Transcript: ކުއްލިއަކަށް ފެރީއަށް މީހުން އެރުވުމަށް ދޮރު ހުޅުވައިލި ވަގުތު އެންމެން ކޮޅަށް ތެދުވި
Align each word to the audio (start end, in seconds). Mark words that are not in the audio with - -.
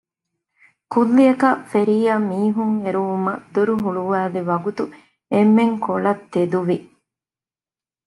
ކުއްލިއަކަށް 0.93 1.61
ފެރީއަށް 1.71 2.25
މީހުން 2.29 2.75
އެރުވުމަށް 2.83 3.43
ދޮރު 3.53 3.73
ހުޅުވައިލި 3.83 4.41
ވަގުތު 4.49 4.83
އެންމެން 5.33 5.75
ކޮޅަށް 5.85 6.23
ތެދުވި 6.31 6.77